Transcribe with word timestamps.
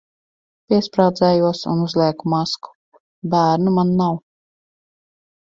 Piesprādzējos 0.71 1.61
un 1.73 1.83
uzlieku 1.89 2.33
masku. 2.35 2.73
Bērnu 3.35 3.75
man 3.77 3.95
nav. 4.03 4.19